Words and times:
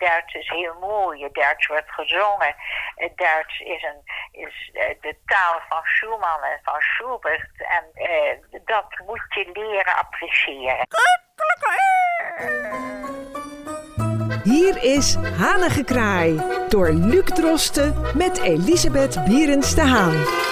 Duits 0.00 0.34
is 0.34 0.48
heel 0.48 0.74
mooi. 0.80 1.28
Duits 1.32 1.66
wordt 1.66 1.90
gezongen. 1.90 2.54
Duits 3.14 3.60
is, 3.60 3.82
een, 3.82 4.02
is 4.46 4.70
eh, 4.72 4.94
de 5.00 5.16
taal 5.26 5.60
van 5.68 5.82
Schumann 5.84 6.42
en 6.42 6.60
van 6.62 6.80
Schubert. 6.80 7.50
En 7.58 7.84
uh, 7.94 8.60
dat 8.64 8.86
moet 9.06 9.24
je 9.28 9.50
leren 9.52 9.96
appreciëren. 9.96 10.86
Hier 14.42 14.84
is 14.84 15.14
Hanengekraai 15.14 16.40
door 16.68 16.92
Luc 16.92 17.24
Drosten 17.24 18.16
met 18.16 18.42
Elisabeth 18.42 19.24
Bierens 19.24 19.74
de 19.74 19.80
Haan. 19.80 20.49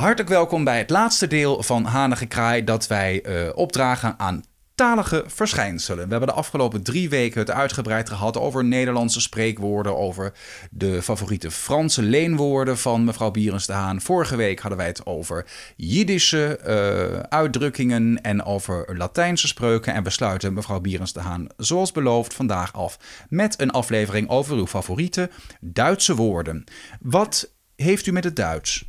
Hartelijk 0.00 0.28
welkom 0.28 0.64
bij 0.64 0.78
het 0.78 0.90
laatste 0.90 1.26
deel 1.26 1.62
van 1.62 1.84
Hanengekraai 1.84 2.64
dat 2.64 2.86
wij 2.86 3.22
uh, 3.26 3.48
opdragen 3.54 4.14
aan 4.18 4.44
talige 4.74 5.24
verschijnselen. 5.26 6.04
We 6.04 6.10
hebben 6.10 6.28
de 6.28 6.34
afgelopen 6.34 6.82
drie 6.82 7.08
weken 7.08 7.40
het 7.40 7.50
uitgebreid 7.50 8.08
gehad 8.08 8.36
over 8.36 8.64
Nederlandse 8.64 9.20
spreekwoorden, 9.20 9.96
over 9.96 10.32
de 10.70 11.02
favoriete 11.02 11.50
Franse 11.50 12.02
leenwoorden 12.02 12.78
van 12.78 13.04
mevrouw 13.04 13.30
Bierens 13.30 13.66
de 13.66 13.72
Haan. 13.72 14.00
Vorige 14.00 14.36
week 14.36 14.60
hadden 14.60 14.78
wij 14.78 14.86
het 14.86 15.06
over 15.06 15.46
Jiddische 15.76 16.60
uh, 16.66 17.20
uitdrukkingen 17.20 18.22
en 18.22 18.44
over 18.44 18.96
Latijnse 18.96 19.46
spreuken. 19.46 19.94
En 19.94 20.02
we 20.02 20.10
sluiten 20.10 20.52
mevrouw 20.52 20.80
Bierens 20.80 21.12
de 21.12 21.20
Haan 21.20 21.46
zoals 21.56 21.92
beloofd 21.92 22.34
vandaag 22.34 22.72
af 22.72 22.98
met 23.28 23.60
een 23.60 23.70
aflevering 23.70 24.28
over 24.28 24.56
uw 24.56 24.66
favoriete 24.66 25.30
Duitse 25.60 26.14
woorden. 26.14 26.64
Wat 27.00 27.52
heeft 27.76 28.06
u 28.06 28.12
met 28.12 28.24
het 28.24 28.36
Duits? 28.36 28.88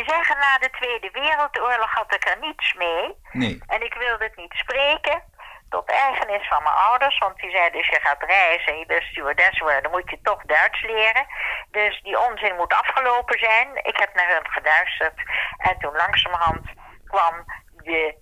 Je 0.00 0.06
zeggen, 0.06 0.38
na 0.38 0.58
de 0.58 0.70
Tweede 0.70 1.10
Wereldoorlog 1.12 1.90
had 1.92 2.14
ik 2.14 2.28
er 2.28 2.38
niets 2.40 2.74
mee. 2.74 3.14
Nee. 3.32 3.62
En 3.66 3.82
ik 3.82 3.94
wilde 3.94 4.24
het 4.24 4.36
niet 4.36 4.52
spreken. 4.52 5.22
Tot 5.68 5.90
ergernis 5.90 6.48
van 6.48 6.62
mijn 6.62 6.74
ouders, 6.74 7.18
want 7.18 7.36
die 7.36 7.50
zeiden: 7.50 7.78
als 7.78 7.88
je 7.88 8.00
gaat 8.00 8.22
reizen 8.22 8.72
en 8.72 8.78
je 8.78 8.86
wil 8.86 9.00
stewardess 9.00 9.58
worden, 9.58 9.82
dan 9.82 9.92
moet 9.92 10.10
je 10.10 10.18
toch 10.22 10.42
Duits 10.42 10.82
leren. 10.82 11.26
Dus 11.70 12.00
die 12.02 12.20
onzin 12.20 12.56
moet 12.56 12.74
afgelopen 12.74 13.38
zijn. 13.38 13.68
Ik 13.82 13.96
heb 13.96 14.14
naar 14.14 14.28
hun 14.28 14.50
geluisterd. 14.50 15.18
En 15.56 15.78
toen 15.78 15.96
langzamerhand 15.96 16.66
kwam 17.04 17.34
de 17.76 18.14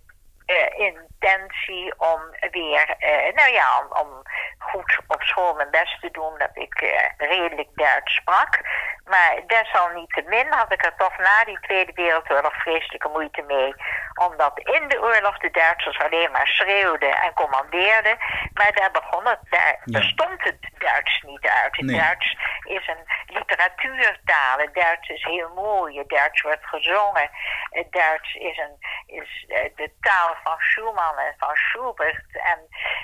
uh, 0.47 0.93
intentie 1.19 1.93
om 1.97 2.21
weer, 2.51 2.97
uh, 2.99 3.35
nou 3.35 3.53
ja, 3.53 3.81
om, 3.81 4.07
om, 4.07 4.23
goed 4.59 4.99
op 5.07 5.23
school 5.23 5.55
mijn 5.55 5.71
best 5.71 6.01
te 6.01 6.11
doen, 6.11 6.33
dat 6.39 6.51
ik 6.53 6.83
uh, 6.83 7.29
redelijk 7.29 7.69
Duits 7.75 8.15
sprak. 8.15 8.61
Maar 9.05 9.41
desalniettemin 9.47 10.47
had 10.51 10.73
ik 10.73 10.85
er 10.85 10.95
toch 10.97 11.19
na 11.19 11.45
die 11.45 11.61
Tweede 11.61 11.93
Wereldoorlog 11.95 12.55
vreselijke 12.55 13.09
moeite 13.09 13.43
mee. 13.43 13.75
Omdat 14.15 14.59
in 14.59 14.89
de 14.89 15.01
oorlog 15.01 15.39
de 15.39 15.51
Duitsers 15.51 15.99
alleen 15.99 16.31
maar 16.31 16.47
schreeuwden 16.47 17.15
en 17.17 17.35
commandeerden. 17.35 18.17
Maar 18.55 18.73
daar 18.73 18.91
begon 18.91 19.27
het, 19.27 19.39
daar 19.51 19.81
ja. 19.85 19.99
bestond 19.99 20.43
het 20.45 20.59
Duits 20.79 21.23
niet 21.23 21.47
uit. 21.63 21.77
Het 21.77 21.87
Nee. 21.87 22.01
Duits 22.01 22.37
is 22.63 22.89
een 22.89 23.35
literatuurtaal. 23.35 24.59
Het 24.59 24.75
Duits 24.75 25.09
is 25.09 25.25
heel 25.25 25.51
mooi. 25.55 25.99
Het 25.99 26.09
Duits 26.09 26.43
wordt 26.43 26.67
gezongen. 26.67 27.31
Het 27.71 27.93
Duits 27.93 28.35
is, 28.35 28.59
een, 28.59 28.77
is 29.07 29.45
eh, 29.49 29.71
de 29.77 29.91
taal 30.01 30.37
van 30.45 30.59
Schumann 30.59 31.08
en 31.17 31.35
van 31.39 31.55
Schubert. 31.55 32.25
En 32.33 32.59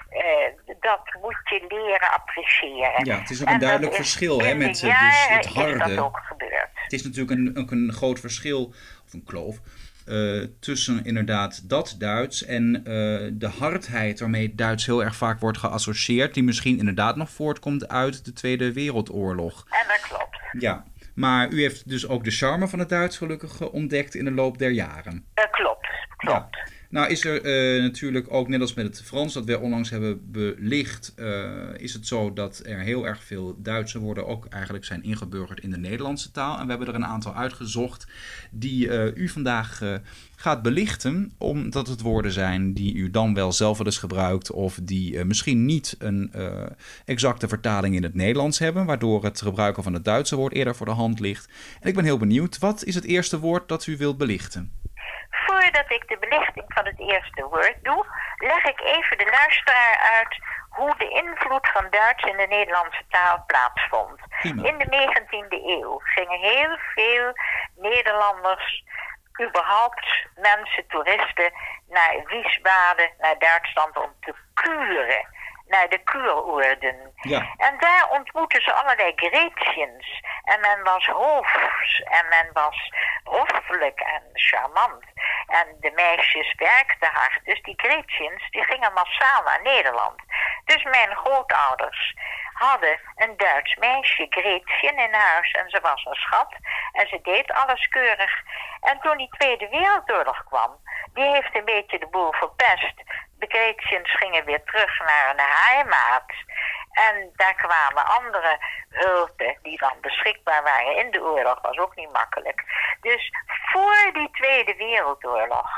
eh, 0.09 0.75
dat 0.81 1.01
moet 1.23 1.41
je 1.45 1.65
leren 1.69 2.11
appreciëren. 2.11 3.05
Ja, 3.05 3.19
het 3.19 3.31
is 3.31 3.41
ook 3.41 3.47
En 3.47 3.55
een 3.55 3.61
duidelijk 3.61 3.93
is 3.93 3.99
verschil 3.99 4.41
hè, 4.41 4.55
met 4.55 4.83
eh, 4.83 5.01
dus 5.01 5.29
het 5.29 5.45
is 5.45 5.53
harde. 5.53 5.79
dat 5.79 5.99
ook 5.99 6.19
gebeurd. 6.19 6.69
Het 6.75 6.93
is 6.93 7.03
natuurlijk 7.03 7.39
een, 7.39 7.59
ook 7.59 7.71
een 7.71 7.93
groot 7.93 8.21
verschil, 8.21 8.75
of 9.07 9.13
een 9.13 9.25
kloof, 9.25 9.57
eh, 10.07 10.43
tussen 10.61 11.05
inderdaad 11.05 11.69
dat 11.69 11.95
Duits 11.99 12.45
en 12.45 12.73
de 13.39 13.51
hardheid 13.59 14.21
waarmee 14.21 14.55
Duits 14.55 14.87
heel 14.87 15.03
erg 15.05 15.17
vaak 15.17 15.41
wordt 15.41 15.59
geassocieerd, 15.59 16.35
die 16.35 16.43
misschien 16.43 16.79
inderdaad 16.79 17.17
nog 17.17 17.31
voortkomt 17.31 17.89
uit 17.89 18.25
de 18.25 18.33
Tweede 18.33 18.73
Wereldoorlog. 18.73 19.67
En 19.71 19.89
dat 19.89 20.01
klopt. 20.01 20.39
Ja, 20.59 20.85
maar 21.15 21.49
u 21.49 21.61
heeft 21.61 21.89
dus 21.89 22.09
ook 22.09 22.25
de 22.25 22.31
charme 22.31 22.69
van 22.69 22.79
het 22.79 22.89
Duits 22.89 23.17
gelukkig 23.17 23.61
ontdekt 23.61 24.15
in 24.15 24.25
de 24.25 24.31
loop 24.31 24.59
der 24.59 24.71
jaren. 24.71 25.27
Dat 25.35 25.51
klopt. 25.51 25.89
klopt. 26.17 26.57
Ja. 26.57 26.73
Nou 26.95 27.09
is 27.09 27.25
er 27.25 27.43
eh, 27.43 27.83
natuurlijk 27.83 28.27
ook, 28.33 28.49
net 28.49 28.61
als 28.61 28.75
met 28.75 28.87
het 28.87 29.03
Frans 29.03 29.33
dat 29.33 29.45
wij 29.45 29.55
onlangs 29.55 29.91
hebben 29.91 30.31
belicht, 30.31 31.13
eh, 31.17 31.51
is 31.77 31.93
het 31.93 32.07
zo 32.07 32.33
dat 32.33 32.63
er 32.65 32.79
heel 32.79 33.07
erg 33.07 33.25
veel 33.25 33.57
Duitse 33.63 33.99
woorden 33.99 34.27
ook 34.27 34.47
eigenlijk 34.47 34.85
zijn 34.85 35.03
ingeburgerd 35.03 35.61
in 35.61 35.71
de 35.71 35.77
Nederlandse 35.77 36.31
taal. 36.31 36.59
En 36.59 36.65
we 36.65 36.71
hebben 36.71 36.89
er 36.89 36.95
een 36.95 37.07
aantal 37.07 37.35
uitgezocht 37.35 38.07
die 38.51 38.89
eh, 38.89 39.23
u 39.23 39.29
vandaag 39.29 40.01
gaat 40.37 40.63
belichten, 40.63 41.33
omdat 41.39 41.87
het 41.87 42.01
woorden 42.01 42.33
zijn 42.33 42.75
die 42.75 42.95
u 42.95 43.11
dan 43.11 43.35
wel 43.35 43.53
zelf 43.53 43.79
wel 43.79 43.87
eens 43.87 43.99
gebruikt 43.99 44.51
of 44.51 44.79
die 44.83 45.25
misschien 45.25 45.65
niet 45.65 45.97
een 45.99 46.33
exacte 47.05 47.49
vertaling 47.49 47.95
in 47.95 48.03
het 48.03 48.15
Nederlands 48.15 48.59
hebben, 48.59 48.85
waardoor 48.85 49.25
het 49.25 49.43
gebruiken 49.43 49.83
van 49.83 49.93
het 49.95 50.05
Duitse 50.05 50.37
woord 50.37 50.53
eerder 50.53 50.77
voor 50.77 50.87
de 50.87 50.93
hand 50.93 51.21
ligt. 51.21 51.49
En 51.81 51.89
ik 51.89 51.95
ben 51.95 52.05
heel 52.05 52.19
benieuwd, 52.19 52.59
wat 52.59 52.85
is 52.85 52.95
het 52.95 53.05
eerste 53.05 53.39
woord 53.39 53.69
dat 53.69 53.87
u 53.87 53.97
wilt 53.97 54.19
belichten? 54.19 54.71
Voordat 55.65 55.91
ik 55.91 56.09
de 56.09 56.19
belichting 56.19 56.65
van 56.69 56.85
het 56.85 56.99
eerste 56.99 57.43
woord 57.43 57.77
doe, 57.83 58.07
leg 58.39 58.65
ik 58.65 58.81
even 58.81 59.19
de 59.19 59.29
luisteraar 59.31 59.97
uit 60.19 60.39
hoe 60.69 60.95
de 60.99 61.09
invloed 61.09 61.69
van 61.69 61.87
Duits 61.91 62.23
in 62.23 62.37
de 62.37 62.47
Nederlandse 62.47 63.05
taal 63.09 63.45
plaatsvond. 63.47 64.21
In 64.43 64.79
de 64.79 64.87
19e 64.87 65.65
eeuw 65.65 65.99
gingen 65.99 66.41
heel 66.41 66.79
veel 66.95 67.33
Nederlanders, 67.77 68.85
überhaupt 69.43 70.27
mensen, 70.37 70.87
toeristen, 70.89 71.53
naar 71.89 72.23
Wiesbaden, 72.25 73.11
naar 73.19 73.39
Duitsland 73.39 73.97
om 73.97 74.13
te 74.21 74.35
kuren. 74.55 75.27
Naar 75.67 75.89
de 75.89 75.99
kuuroorden. 75.99 77.13
Ja. 77.15 77.55
En 77.57 77.79
daar 77.79 78.09
ontmoetten 78.11 78.63
ze 78.63 78.73
allerlei 78.73 79.13
Gretchens. 79.17 80.23
En 80.45 80.61
men 80.61 80.83
was 80.83 81.07
hoofs. 81.07 82.01
En 82.01 82.29
men 82.29 82.51
was 82.53 82.93
hoffelijk 83.25 84.01
en 84.01 84.23
charmant. 84.33 85.05
En 85.47 85.77
de 85.81 85.91
meisjes 85.91 86.55
werkten 86.57 87.11
hard. 87.13 87.41
Dus 87.45 87.63
die 87.63 87.75
Gretchens 87.77 88.51
die 88.51 88.65
gingen 88.65 88.93
massaal 88.93 89.43
naar 89.43 89.63
Nederland. 89.63 90.21
Dus 90.65 90.83
mijn 90.83 91.17
grootouders 91.17 92.15
hadden 92.53 93.01
een 93.17 93.37
Duits 93.37 93.75
meisje, 93.75 94.27
Gretchen, 94.31 94.97
in 94.97 95.13
huis. 95.13 95.51
En 95.51 95.71
ze 95.71 95.81
was 95.81 96.05
een 96.05 96.15
schat. 96.15 96.55
En 96.93 97.09
ze 97.09 97.19
deed 97.23 97.53
alles 97.53 97.89
keurig. 97.89 98.43
En 98.81 99.01
toen 99.01 99.17
die 99.17 99.29
Tweede 99.39 99.69
Wereldoorlog 99.69 100.45
kwam, 100.45 100.77
die 101.15 101.25
heeft 101.25 101.55
een 101.55 101.65
beetje 101.65 101.99
de 101.99 102.07
boel 102.07 102.33
verpest. 102.33 102.95
De 103.45 103.59
Gretchens 103.59 104.17
gingen 104.17 104.45
weer 104.45 104.65
terug 104.65 104.99
naar 104.99 105.27
hun 105.27 105.39
heimaat. 105.39 106.33
En 106.93 107.31
daar 107.37 107.55
kwamen 107.55 108.07
andere 108.07 108.59
hulpen 108.89 109.59
die 109.63 109.79
dan 109.79 110.01
beschikbaar 110.01 110.63
waren 110.63 110.97
in 110.97 111.11
de 111.11 111.23
oorlog. 111.23 111.61
Was 111.61 111.79
ook 111.79 111.97
niet 111.97 112.13
makkelijk. 112.13 112.65
Dus 113.01 113.33
voor 113.73 114.13
die 114.13 114.31
Tweede 114.31 114.75
Wereldoorlog 114.77 115.69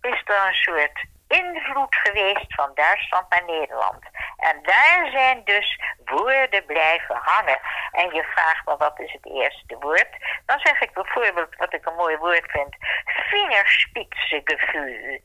is 0.00 0.22
er 0.24 0.46
een 0.46 0.54
soort 0.54 1.06
invloed 1.28 1.94
geweest 1.94 2.54
van 2.54 2.70
Duitsland 2.74 3.30
naar 3.30 3.44
Nederland. 3.44 4.04
En 4.36 4.62
daar 4.62 5.08
zijn 5.10 5.44
dus 5.44 5.80
woorden 6.04 6.64
blijven 6.64 7.18
hangen. 7.20 7.60
En 7.92 8.14
je 8.14 8.22
vraagt 8.22 8.66
me 8.66 8.76
wat 8.76 9.00
is 9.00 9.12
het 9.12 9.26
eerste 9.26 9.76
woord? 9.80 10.08
Dan 10.46 10.58
zeg 10.58 10.80
ik 10.80 10.92
bijvoorbeeld 10.92 11.56
wat 11.56 11.72
ik 11.72 11.86
een 11.86 11.94
mooi 11.94 12.16
woord 12.16 12.50
vind. 12.50 12.76
Vingerspitsengevoel. 13.04 15.20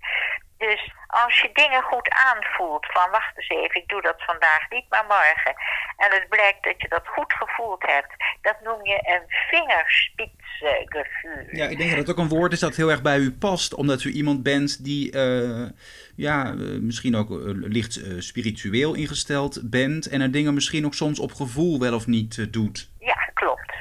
Dus 0.60 0.94
als 1.08 1.42
je 1.42 1.50
dingen 1.54 1.82
goed 1.82 2.10
aanvoelt, 2.10 2.86
van 2.86 3.12
wacht 3.12 3.38
eens 3.38 3.50
even, 3.50 3.82
ik 3.82 3.88
doe 3.88 4.02
dat 4.02 4.16
vandaag 4.18 4.70
niet, 4.70 4.86
maar 4.90 5.06
morgen. 5.08 5.54
En 5.98 6.12
het 6.12 6.30
blijkt 6.30 6.64
dat 6.64 6.82
je 6.82 6.88
dat 6.88 7.08
goed 7.08 7.34
gevoeld 7.34 7.82
hebt, 7.82 8.14
dat 8.42 8.56
noem 8.64 8.86
je 8.86 9.00
een 9.04 9.24
vingerspitsengevoel. 9.50 11.48
Ja, 11.52 11.68
ik 11.68 11.78
denk 11.78 11.90
dat 11.90 12.00
het 12.00 12.10
ook 12.10 12.18
een 12.18 12.38
woord 12.38 12.52
is 12.52 12.60
dat 12.60 12.76
heel 12.76 12.90
erg 12.90 13.02
bij 13.02 13.18
u 13.18 13.32
past, 13.32 13.74
omdat 13.74 14.04
u 14.04 14.12
iemand 14.12 14.44
bent 14.44 14.84
die 14.84 15.12
eh, 15.12 15.70
ja, 16.16 16.46
eh, 16.46 16.80
misschien 16.80 17.16
ook 17.16 17.30
eh, 17.30 17.38
licht 17.54 18.02
spiritueel 18.18 18.94
ingesteld 18.94 19.70
bent 19.70 20.06
en 20.06 20.22
er 20.22 20.32
dingen 20.32 20.54
misschien 20.54 20.86
ook 20.86 20.94
soms 20.94 21.20
op 21.20 21.34
gevoel 21.34 21.80
wel 21.80 21.94
of 21.94 22.08
niet 22.08 22.54
doet. 22.54 22.89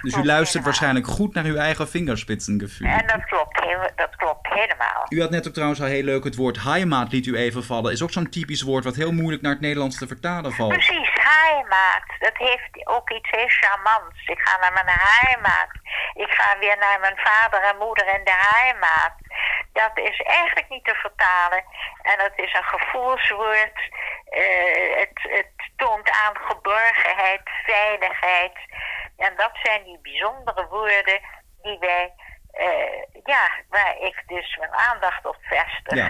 Dus 0.01 0.15
u 0.15 0.25
luistert 0.25 0.47
helemaal. 0.47 0.65
waarschijnlijk 0.65 1.07
goed 1.07 1.35
naar 1.35 1.45
uw 1.45 1.57
eigen 1.57 1.89
vingerspitsengevoel. 1.89 2.89
En 2.89 3.07
dat 3.07 3.25
klopt, 3.25 3.61
heel, 3.65 3.91
dat 3.97 4.17
klopt 4.17 4.49
helemaal. 4.49 5.07
U 5.09 5.21
had 5.21 5.31
net 5.31 5.47
ook 5.47 5.53
trouwens 5.53 5.81
al 5.81 5.87
heel 5.87 6.03
leuk 6.03 6.25
het 6.25 6.37
woord 6.37 6.63
heimaat 6.63 7.13
liet 7.13 7.27
u 7.27 7.37
even 7.37 7.65
vallen. 7.65 7.93
Is 7.93 8.03
ook 8.03 8.11
zo'n 8.11 8.31
typisch 8.31 8.63
woord 8.63 8.85
wat 8.85 8.95
heel 8.95 9.13
moeilijk 9.13 9.43
naar 9.43 9.53
het 9.53 9.61
Nederlands 9.61 9.99
te 9.99 10.07
vertalen 10.07 10.53
valt. 10.53 10.73
Precies, 10.73 11.11
heimaat. 11.13 12.07
Dat 12.19 12.37
heeft 12.37 12.87
ook 12.97 13.11
iets 13.11 13.31
heel 13.31 13.49
charmants. 13.49 14.27
Ik 14.27 14.41
ga 14.41 14.59
naar 14.61 14.85
mijn 14.85 14.97
heimaat. 14.99 15.71
Ik 16.15 16.31
ga 16.31 16.59
weer 16.59 16.77
naar 16.79 17.01
mijn 17.01 17.17
vader 17.17 17.61
en 17.63 17.79
moeder 17.79 18.07
in 18.07 18.25
de 18.25 18.39
heimaat. 18.55 19.15
Dat 19.73 19.99
is 19.99 20.21
eigenlijk 20.21 20.69
niet 20.69 20.85
te 20.85 20.95
vertalen. 20.95 21.65
En 22.03 22.17
het 22.27 22.37
is 22.37 22.53
een 22.55 22.79
gevoelswoord. 22.79 23.79
Eh, 24.25 24.99
het, 25.03 25.19
het 25.39 25.71
toont 25.77 26.11
aan 26.11 26.37
geborgenheid, 26.51 27.41
veiligheid. 27.67 28.57
En 29.19 29.33
dat 29.37 29.51
zijn 29.63 29.85
die 29.85 29.99
bijzondere 30.03 30.67
woorden 30.71 31.21
die 31.63 31.79
wij 31.79 32.13
eh, 32.53 33.23
ja, 33.25 33.51
waar 33.69 33.97
ik 34.01 34.23
dus 34.27 34.57
mijn 34.57 34.75
aandacht 34.75 35.27
op 35.27 35.37
vestig. 35.41 35.95
Ja. 35.95 36.07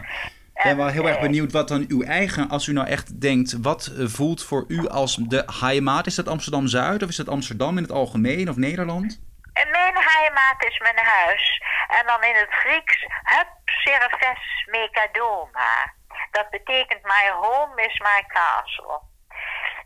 Ik 0.55 0.64
ben 0.64 0.76
wel 0.76 0.87
heel 0.87 1.08
erg 1.08 1.20
benieuwd 1.20 1.52
wat 1.52 1.69
dan 1.69 1.84
uw 1.88 2.02
eigen, 2.02 2.49
als 2.49 2.66
u 2.66 2.72
nou 2.72 2.87
echt 2.87 3.20
denkt, 3.20 3.62
wat 3.62 3.87
eh, 3.87 4.06
voelt 4.06 4.44
voor 4.44 4.64
u 4.69 4.88
als 4.88 5.16
de 5.16 5.49
heimat? 5.60 6.06
Is 6.06 6.14
dat 6.14 6.28
Amsterdam-Zuid 6.28 7.02
of 7.02 7.08
is 7.08 7.16
dat 7.16 7.28
Amsterdam 7.28 7.76
in 7.76 7.82
het 7.82 7.93
algemeen 7.93 8.49
of 8.49 8.56
Nederland? 8.56 9.20
Mijn 9.52 9.96
heimat 9.96 10.64
is 10.64 10.78
mijn 10.78 10.99
huis. 10.99 11.62
En 11.88 12.06
dan 12.06 12.22
in 12.22 12.34
het 12.34 12.50
Grieks, 12.50 13.06
hup, 13.22 13.49
serves 13.64 14.66
mekadoma. 14.66 15.93
Dat 16.31 16.50
betekent 16.50 17.02
my 17.02 17.31
home 17.40 17.82
is 17.82 17.99
my 17.99 18.25
castle. 18.28 19.00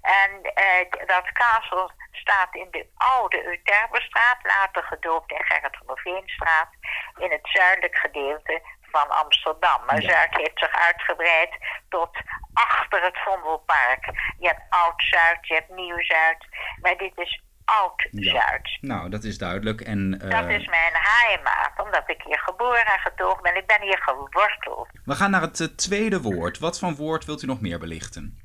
En 0.02 0.42
eh, 0.42 1.06
dat 1.06 1.32
castle 1.32 1.90
staat 2.24 2.54
in 2.54 2.68
de 2.70 2.84
oude 2.94 3.38
Euterbestraat, 3.46 4.38
later 4.42 4.82
gedoopt 4.82 5.30
in 5.30 5.44
Gerrit 5.44 5.76
van 5.78 5.86
der 5.86 6.00
Veenstraat, 6.06 6.70
in 7.18 7.30
het 7.30 7.46
zuidelijk 7.58 7.96
gedeelte 7.96 8.62
van 8.94 9.08
Amsterdam. 9.08 9.80
Maar 9.86 10.02
Zuid 10.02 10.34
heeft 10.36 10.58
zich 10.58 10.74
uitgebreid 10.88 11.52
tot 11.88 12.10
achter 12.54 13.02
het 13.02 13.18
Vondelpark. 13.24 14.04
Je 14.38 14.46
hebt 14.46 14.62
Oud-Zuid, 14.68 15.46
je 15.46 15.54
hebt 15.54 15.70
Nieuw-Zuid, 15.70 16.46
maar 16.82 16.96
dit 16.96 17.12
is 17.18 17.42
Oud-Zuid. 17.64 18.78
Nou, 18.80 19.10
dat 19.10 19.24
is 19.24 19.38
duidelijk. 19.38 19.80
En, 19.80 20.20
uh... 20.22 20.30
Dat 20.30 20.48
is 20.50 20.66
mijn 20.66 20.92
heimat, 20.92 21.72
omdat 21.84 22.10
ik 22.10 22.22
hier 22.22 22.38
geboren 22.38 22.86
en 22.86 22.98
getogen 22.98 23.42
ben. 23.42 23.56
Ik 23.56 23.66
ben 23.66 23.82
hier 23.82 24.02
geworteld. 24.02 24.88
We 25.04 25.14
gaan 25.14 25.30
naar 25.30 25.40
het 25.40 25.60
uh, 25.60 25.66
tweede 25.66 26.20
woord. 26.20 26.58
Wat 26.58 26.78
voor 26.78 26.94
woord 26.94 27.24
wilt 27.24 27.42
u 27.42 27.46
nog 27.46 27.60
meer 27.60 27.78
belichten? 27.78 28.40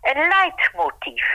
Een 0.00 0.28
leidmotief. 0.28 1.32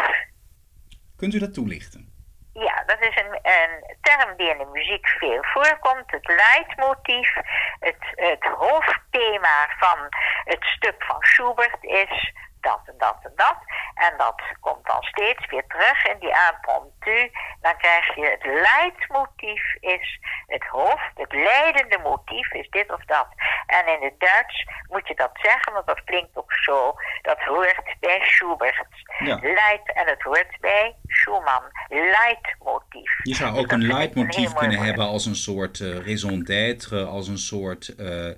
Kunt 1.16 1.34
u 1.34 1.40
dat 1.40 1.54
toelichten? 1.54 2.14
Ja, 2.54 2.84
dat 2.86 3.02
is 3.02 3.16
een, 3.16 3.40
een 3.42 3.98
term 4.02 4.38
die 4.38 4.50
in 4.50 4.58
de 4.58 4.70
muziek 4.72 5.08
veel 5.08 5.44
voorkomt. 5.44 6.12
Het 6.12 6.28
leidmotief, 6.28 7.34
het, 7.80 8.04
het 8.16 8.44
hoofdthema 8.44 9.68
van 9.78 9.98
het 10.44 10.64
stuk 10.64 11.04
van 11.04 11.18
Schubert 11.20 11.78
is 11.82 12.34
dat 12.66 12.82
en 12.86 12.98
dat 12.98 13.18
en 13.24 13.32
dat. 13.36 13.58
En 13.96 14.14
dat 14.18 14.42
komt 14.60 14.86
dan 14.86 15.04
steeds 15.04 15.46
weer 15.46 15.68
terug 15.68 16.06
in 16.06 16.20
die 16.20 16.36
impromptu. 16.50 17.32
Dan 17.62 17.78
krijg 17.78 18.16
je 18.16 18.26
het 18.26 18.46
leidmotief 18.46 19.76
is 19.80 20.20
het 20.46 20.66
hoofd, 20.66 21.12
het 21.16 21.34
leidende 21.34 22.00
motief 22.04 22.54
is 22.54 22.70
dit 22.70 22.92
of 22.92 23.06
dat. 23.06 23.28
En 23.66 23.88
in 23.88 24.04
het 24.04 24.20
Duits 24.20 24.68
moet 24.90 25.08
je 25.08 25.16
dat 25.16 25.32
zeggen, 25.42 25.74
want 25.74 25.88
dat 25.88 26.04
klinkt 26.04 26.38
ook 26.38 26.54
zo. 26.54 26.94
Dat 27.22 27.40
hoort 27.40 27.96
bij 28.00 28.20
Schubert. 28.22 28.88
Ja. 29.20 29.40
Leid 29.42 29.94
en 29.94 30.08
het 30.08 30.22
hoort 30.22 30.60
bij 30.60 30.96
Schumann. 31.26 31.64
Leidmotief. 31.90 33.20
Je 33.24 33.36
zou 33.36 33.58
ook 33.58 33.72
een 33.72 33.88
leidmotief 33.88 34.54
kunnen 34.54 34.80
hebben 34.80 35.06
als 35.06 35.26
een 35.26 35.36
soort 35.36 35.80
uh, 35.80 36.06
raison 36.06 36.44
d'être, 36.44 37.06
als 37.06 37.28
een 37.28 37.38
soort 37.38 37.94
uh, 38.00 38.32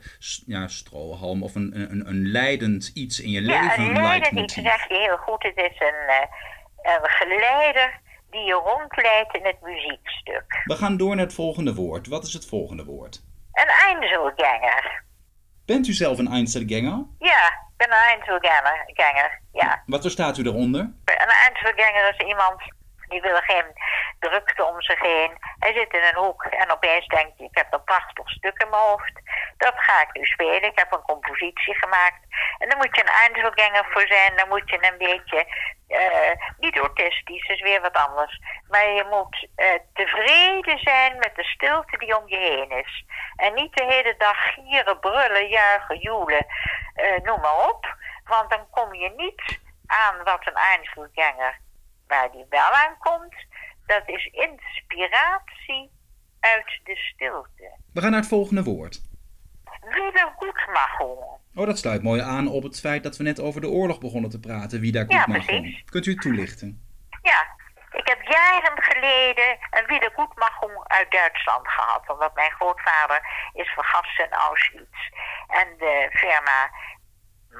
ja, 0.46 0.68
strohalm 0.68 1.44
of 1.44 1.56
een, 1.56 1.72
een, 1.92 2.08
een 2.08 2.32
leidend 2.32 2.92
iets 2.94 3.20
in 3.20 3.30
je 3.30 3.42
ja, 3.42 3.62
leven. 3.62 3.84
Een 3.84 4.02
leidend 4.02 4.40
iets 4.40 4.54
zeg 4.54 4.88
je 4.88 4.96
heel 4.96 5.18
goed. 5.18 5.44
Het 5.44 5.58
is 5.58 5.80
een, 5.80 6.02
uh, 6.08 6.94
een 6.94 7.10
geleider 7.10 8.00
die 8.30 8.42
je 8.42 8.54
rondleidt 8.54 9.36
in 9.36 9.46
het 9.46 9.62
muziekstuk. 9.62 10.62
We 10.64 10.76
gaan 10.76 10.98
door 10.98 11.16
naar 11.16 11.26
het 11.26 11.34
volgende 11.34 11.74
woord. 11.74 12.08
Wat 12.08 12.24
is 12.24 12.34
het 12.34 12.46
volgende 12.46 12.84
woord? 12.84 13.24
Een 13.52 13.70
Einzelganger. 13.86 15.04
Bent 15.66 15.88
u 15.88 15.94
zelf 15.94 16.18
een 16.18 16.28
Einzelganger? 16.28 17.06
Ja, 17.20 17.48
ik 17.48 17.78
ben 17.78 17.88
een 17.88 18.18
Einzelganger, 18.18 19.42
ja. 19.52 19.84
Wat 19.86 20.02
verstaat 20.02 20.38
u 20.38 20.44
eronder? 20.44 20.82
Een 20.82 21.34
Einzelganger 21.46 22.16
is 22.18 22.28
iemand 22.28 22.62
die 23.08 23.22
wil 23.22 23.40
geen 23.42 23.66
drukte 24.20 24.66
om 24.66 24.82
zich 24.82 25.00
heen. 25.00 25.32
Hij 25.60 25.74
zit 25.74 25.94
in 25.94 26.04
een 26.04 26.24
hoek 26.24 26.44
en 26.44 26.72
opeens 26.72 27.08
denkt 27.08 27.38
hij, 27.38 27.48
ik 27.48 27.58
heb 27.58 27.74
een 27.74 27.84
prachtig 27.84 28.30
stuk 28.30 28.62
in 28.62 28.70
mijn 28.70 28.82
hoofd. 28.82 29.12
Dat 29.58 29.74
ga 29.76 30.02
ik 30.02 30.14
nu 30.14 30.26
spelen. 30.26 30.64
Ik 30.64 30.80
heb 30.80 30.92
een 30.92 31.02
compositie 31.02 31.76
gemaakt. 31.76 32.22
En 32.58 32.70
dan 32.70 32.78
moet 32.78 32.96
je 32.96 33.02
een 33.02 33.32
Einzelganger 33.34 33.86
voor 33.90 34.08
zijn. 34.08 34.36
Dan 34.36 34.48
moet 34.48 34.70
je 34.70 34.78
een 34.92 34.98
beetje, 34.98 35.46
uh, 35.88 36.32
niet 36.58 36.78
autistisch, 36.78 37.48
is 37.48 37.62
weer 37.62 37.82
wat 37.82 37.98
anders. 38.08 38.42
Maar 38.68 38.90
je 38.90 39.06
moet 39.10 39.48
uh, 39.56 39.68
tevreden 39.94 40.80
zijn 40.80 41.18
met 41.18 41.36
de 41.36 41.44
stilte 41.44 41.98
die 41.98 42.18
om 42.18 42.28
je 42.28 42.38
heen 42.38 42.72
is. 42.72 43.06
En 43.36 43.54
niet 43.54 43.76
de 43.76 43.84
hele 43.84 44.16
dag 44.18 44.38
gieren, 44.54 45.00
brullen, 45.00 45.48
juichen, 45.48 46.00
joelen, 46.00 46.46
uh, 46.96 47.18
noem 47.24 47.40
maar 47.40 47.70
op. 47.70 47.96
Want 48.24 48.50
dan 48.50 48.70
kom 48.70 48.94
je 48.94 49.10
niet 49.16 49.60
aan 49.88 50.24
wat 50.24 50.48
een 50.48 50.56
Einzelganger 50.56 51.60
waar 52.08 52.32
die 52.32 52.46
wel 52.50 52.72
aan 52.72 52.96
komt, 53.00 53.36
dat 53.86 54.04
is 54.06 54.26
inspiratie 54.26 55.92
uit 56.40 56.80
de 56.84 56.96
stilte. 56.96 57.72
We 57.94 58.02
gaan 58.02 58.12
naar 58.12 58.20
het 58.20 58.30
volgende 58.30 58.64
woord. 58.64 59.02
Wiedergutmachung. 59.82 61.20
Oh, 61.56 61.66
dat 61.66 61.78
sluit 61.78 62.04
mooi 62.04 62.22
aan 62.22 62.48
op 62.48 62.64
het 62.64 62.80
feit 62.80 63.04
dat 63.04 63.18
we 63.18 63.24
net 63.24 63.40
over 63.40 63.62
de 63.62 63.70
oorlog 63.70 64.00
begonnen 64.00 64.30
te 64.30 64.40
praten. 64.40 64.80
Wiedergutmachung. 64.80 65.68
Ja, 65.68 65.82
Kunt 65.86 66.06
u 66.06 66.12
het 66.12 66.22
toelichten? 66.22 66.82
Ja, 67.22 67.48
ik 67.92 68.08
heb 68.08 68.22
jaren 68.22 68.84
geleden 68.84 69.58
een 69.70 69.86
wiedergutmachung 69.88 70.74
uit 70.84 71.12
Duitsland 71.12 71.68
gehad. 71.68 72.10
Omdat 72.10 72.36
mijn 72.36 72.52
grootvader 72.52 73.22
is 73.54 73.68
vergast 73.68 74.20
in 74.20 74.32
Auschwitz. 74.32 75.00
En 75.48 75.68
de 75.78 76.10
firma 76.12 76.72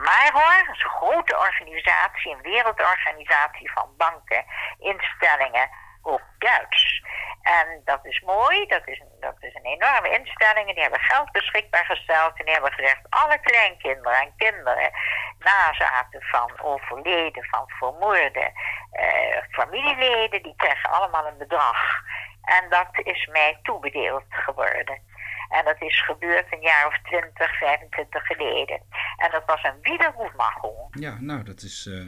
Maror 0.06 0.70
is 0.74 0.84
een 0.84 0.90
grote 0.90 1.38
organisatie, 1.38 2.32
een 2.32 2.42
wereldorganisatie 2.42 3.72
van 3.72 3.90
banken, 3.98 4.46
instellingen, 4.80 5.70
ook 6.02 6.22
Duits. 6.40 7.02
En 7.42 7.82
dat 7.86 8.06
is 8.06 8.22
mooi, 8.22 8.66
dat 8.66 8.88
is, 8.88 9.02
dat 9.20 9.36
is 9.40 9.56
een 9.56 9.66
enorme 9.66 10.10
instelling. 10.10 10.74
Die 10.74 10.82
hebben 10.82 11.00
geld 11.00 11.32
beschikbaar 11.32 11.86
gesteld 11.86 12.40
en 12.40 12.46
die 12.46 12.54
hebben 12.54 12.72
gezegd: 12.72 13.02
alle 13.10 13.40
kleinkinderen 13.40 14.22
en 14.22 14.34
kinderen, 14.38 14.92
nazaten 15.40 16.22
van 16.22 16.52
overleden, 16.62 17.44
van 17.44 17.64
vermoorde 17.68 18.52
eh, 18.92 19.44
familieleden, 19.50 20.44
die 20.44 20.54
krijgen 20.58 20.90
allemaal 20.90 21.28
een 21.28 21.38
bedrag. 21.38 22.02
En 22.44 22.70
dat 22.70 22.90
is 22.94 23.26
mij 23.32 23.60
toebedeeld 23.64 24.26
geworden. 24.30 25.02
En 25.50 25.66
dat 25.66 25.82
is 25.82 26.04
gebeurd 26.06 26.46
een 26.50 26.62
jaar 26.62 26.88
of 26.88 27.00
20, 27.04 27.58
25 27.58 28.26
geleden. 28.26 28.82
En 29.18 29.32
dat 29.32 29.44
was 29.46 29.64
een 29.64 29.82
wiedergutmachung. 29.82 30.88
Ja, 30.92 31.18
nou, 31.20 31.44
dat 31.44 31.62
is 31.62 31.86
uh, 31.86 32.06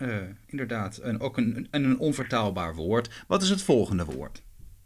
uh, 0.00 0.28
inderdaad 0.46 0.98
een, 1.02 1.20
ook 1.20 1.36
een, 1.36 1.68
een, 1.70 1.84
een 1.84 1.98
onvertaalbaar 1.98 2.74
woord. 2.74 3.24
Wat 3.28 3.42
is 3.42 3.48
het 3.48 3.62
volgende 3.62 4.04
woord? 4.04 4.42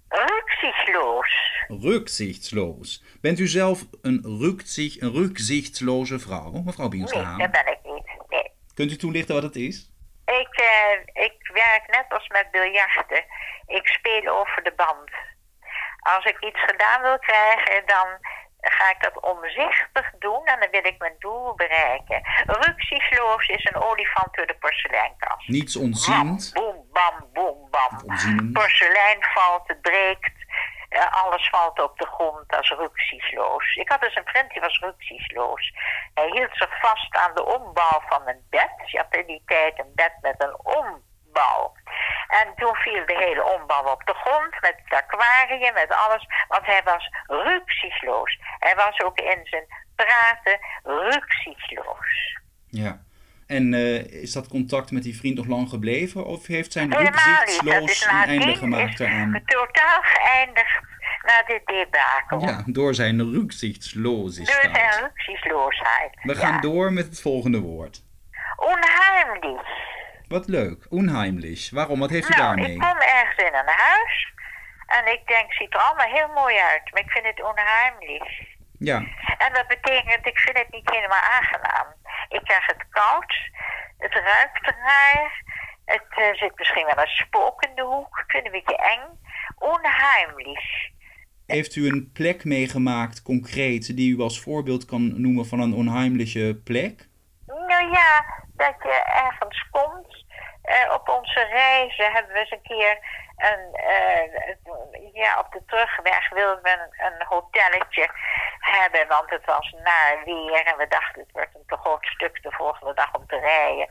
Rücksichtsloos. 0.09 1.55
Rücksichtsloos. 1.69 3.05
Bent 3.21 3.39
u 3.39 3.47
zelf 3.47 3.85
een, 4.03 4.23
rücksicht, 4.23 5.03
een 5.03 5.13
rücksichtsloze 5.13 6.19
vrouw, 6.19 6.63
mevrouw 6.65 6.89
Bienstra? 6.89 7.37
Nee, 7.37 7.49
dat 7.49 7.65
ben 7.65 7.73
ik 7.73 7.79
niet. 7.83 8.29
Nee. 8.29 8.51
Kunt 8.75 8.91
u 8.91 8.97
toelichten 8.97 9.35
wat 9.35 9.43
het 9.45 9.57
is? 9.57 9.91
Ik, 10.25 10.61
uh, 10.61 11.25
ik 11.25 11.51
werk 11.53 11.85
net 11.87 12.07
als 12.09 12.29
met 12.29 12.51
biljarten. 12.51 13.25
Ik 13.67 13.87
speel 13.87 14.39
over 14.41 14.63
de 14.63 14.73
band. 14.77 15.11
Als 15.99 16.25
ik 16.25 16.45
iets 16.45 16.61
gedaan 16.61 17.03
wil 17.03 17.19
krijgen, 17.19 17.87
dan 17.87 18.07
ga 18.61 18.91
ik 18.91 19.03
dat 19.03 19.21
omzichtig 19.21 20.11
doen 20.19 20.45
en 20.45 20.61
dan 20.61 20.71
wil 20.71 20.85
ik 20.85 20.99
mijn 20.99 21.17
doel 21.19 21.55
bereiken. 21.55 22.21
Rücksichtsloos 22.47 23.47
is 23.47 23.65
een 23.65 23.83
olifant 23.83 24.35
door 24.35 24.47
de 24.47 24.57
porseleinkast. 24.57 25.49
Niets 25.49 25.77
ontziend. 25.77 26.51
Boom, 26.55 26.85
bam, 26.93 27.29
boom, 27.33 27.71
bam. 27.71 28.53
Porselein 28.53 29.23
valt, 29.23 29.69
het 29.69 29.81
breekt. 29.81 30.35
Uh, 30.91 31.25
alles 31.25 31.49
valt 31.49 31.83
op 31.83 31.99
de 31.99 32.07
grond, 32.07 32.49
dat 32.49 32.63
is 32.63 32.71
rücksichtsloos. 32.71 33.75
Ik 33.75 33.89
had 33.89 34.01
dus 34.01 34.17
een 34.17 34.27
vriend 34.27 34.51
die 34.51 34.61
was 34.61 34.79
rücksichtsloos. 34.79 35.73
Hij 36.15 36.31
hield 36.31 36.57
zich 36.57 36.81
vast 36.81 37.17
aan 37.17 37.35
de 37.35 37.45
ombouw 37.45 38.03
van 38.09 38.29
een 38.29 38.47
bed. 38.51 38.71
Je 38.85 38.99
had 38.99 39.15
in 39.17 39.27
die 39.27 39.43
tijd 39.47 39.79
een 39.79 39.93
bed 39.95 40.13
met 40.21 40.43
een 40.43 40.57
En 42.29 42.53
toen 42.57 42.75
viel 42.75 43.07
de 43.07 43.17
hele 43.17 43.45
ombouw 43.45 43.93
op 43.93 44.03
de 44.05 44.15
grond 44.15 44.61
met 44.61 44.75
het 44.85 45.03
aquarium, 45.03 45.75
met 45.75 45.89
alles. 45.89 46.27
Want 46.49 46.67
hij 46.67 46.81
was 46.85 47.11
rücksichtsloos. 47.27 48.39
Hij 48.59 48.75
was 48.75 49.01
ook 49.01 49.19
in 49.19 49.41
zijn 49.43 49.65
praten 49.95 50.59
rücksichtsloos. 50.83 52.39
Ja. 52.69 53.05
En 53.47 53.73
uh, 53.73 54.23
is 54.23 54.33
dat 54.33 54.49
contact 54.49 54.91
met 54.91 55.03
die 55.03 55.17
vriend 55.17 55.37
nog 55.37 55.47
lang 55.47 55.69
gebleven? 55.69 56.25
Of 56.25 56.47
heeft 56.47 56.73
zijn 56.73 56.95
rücksichtsloos 56.95 58.05
een 58.05 58.11
einde 58.11 58.57
gemaakt 58.57 59.01
eraan? 59.01 59.43
totaal 59.45 60.01
geëindigd 60.03 60.81
na 61.23 61.43
dit 61.47 61.67
debakel. 61.67 62.41
Ja, 62.41 62.63
door 62.67 62.95
zijn 62.95 63.33
rücksichtsloosheid. 63.33 64.71
Door 65.49 65.75
zijn. 65.75 66.11
We 66.23 66.35
gaan 66.35 66.61
door 66.61 66.93
met 66.93 67.05
het 67.05 67.21
volgende 67.21 67.61
woord. 67.61 68.03
Onheimlich. 68.57 69.96
Wat 70.29 70.49
leuk, 70.49 70.87
onheimlich. 70.89 71.71
Waarom? 71.71 71.99
Wat 71.99 72.11
heeft 72.11 72.29
u 72.29 72.35
nou, 72.35 72.43
daarmee? 72.43 72.73
Ik 72.73 72.81
kom 72.81 72.99
ergens 72.99 73.49
in 73.49 73.55
een 73.55 73.73
huis 73.77 74.35
en 74.87 75.13
ik 75.13 75.27
denk, 75.27 75.53
ziet 75.53 75.75
er 75.75 75.81
allemaal 75.81 76.13
heel 76.19 76.29
mooi 76.35 76.57
uit, 76.59 76.93
maar 76.93 77.03
ik 77.03 77.11
vind 77.11 77.27
het 77.27 77.43
onheimlich. 77.43 78.55
Ja. 78.79 78.99
En 79.39 79.53
dat 79.53 79.67
betekent, 79.69 80.27
ik 80.27 80.39
vind 80.39 80.59
het 80.59 80.71
niet 80.71 80.91
helemaal 80.91 81.23
aangenaam. 81.37 81.87
Ik 82.29 82.41
krijg 82.45 82.67
het 82.67 82.85
koud, 82.91 83.35
het 83.99 84.13
ruikt 84.13 84.77
raar, 84.85 85.43
het 85.85 86.19
uh, 86.19 86.35
zit 86.35 86.53
misschien 86.57 86.85
wel 86.85 86.99
een 86.99 87.07
spook 87.07 87.65
in 87.65 87.75
de 87.75 87.83
hoek, 87.83 88.19
ik 88.19 88.31
vind 88.31 88.45
het 88.45 88.55
een 88.55 88.61
beetje 88.65 88.77
eng. 88.77 89.25
Onheimlich. 89.59 90.91
heeft 91.47 91.77
u 91.77 91.89
een 91.89 92.11
plek 92.13 92.45
meegemaakt, 92.45 93.23
concreet, 93.23 93.97
die 93.97 94.17
u 94.17 94.21
als 94.21 94.41
voorbeeld 94.41 94.85
kan 94.85 95.21
noemen 95.21 95.47
van 95.47 95.61
een 95.61 95.75
onheimliche 95.75 96.61
plek? 96.65 97.09
Nou 97.47 97.91
ja, 97.93 98.25
dat 98.57 98.75
je 98.83 99.03
ergens 99.25 99.69
komt. 99.71 100.16
Uh, 100.67 100.93
op 100.93 101.09
onze 101.09 101.41
reizen 101.41 102.13
hebben 102.13 102.33
we 102.33 102.39
eens 102.39 102.51
een 102.51 102.63
keer 102.63 102.99
een, 103.37 103.65
uh, 103.75 105.13
ja, 105.13 105.39
op 105.39 105.53
de 105.53 105.65
terugweg 105.67 106.29
wilden 106.29 106.63
we 106.63 106.71
een, 106.71 107.07
een, 107.07 107.27
hotelletje 107.27 108.11
hebben, 108.59 109.09
want 109.09 109.31
het 109.31 109.45
was 109.45 109.75
naar 109.83 110.23
weer 110.25 110.67
en 110.67 110.77
we 110.77 110.89
dachten 110.89 111.21
het 111.21 111.33
wordt 111.33 111.55
een 111.55 111.67
te 111.67 111.77
groot 111.77 112.07
stuk 112.07 112.43
de 112.43 112.51
volgende 112.53 112.95
dag 112.95 113.15
om 113.15 113.27
te 113.27 113.39
rijden. 113.39 113.87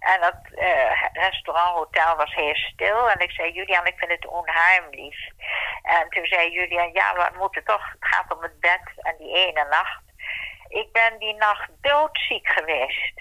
En 0.00 0.20
dat 0.20 0.34
uh, 0.50 1.02
restaurant, 1.12 1.76
hotel 1.76 2.16
was 2.16 2.34
heel 2.34 2.54
stil 2.54 3.10
en 3.10 3.20
ik 3.20 3.30
zei 3.30 3.52
Julian, 3.52 3.86
ik 3.86 3.98
vind 3.98 4.10
het 4.10 4.26
onheimlich. 4.26 5.28
En 5.82 6.08
toen 6.08 6.26
zei 6.26 6.50
Julian, 6.50 6.92
ja, 6.92 7.14
we 7.14 7.38
moeten 7.38 7.64
toch, 7.64 7.90
het 7.98 8.08
gaat 8.10 8.36
om 8.36 8.42
het 8.42 8.60
bed 8.60 8.82
en 8.96 9.14
die 9.18 9.34
ene 9.34 9.66
nacht. 9.70 10.02
Ik 10.68 10.92
ben 10.92 11.18
die 11.18 11.34
nacht 11.34 11.70
doodziek 11.80 12.48
geweest. 12.48 13.20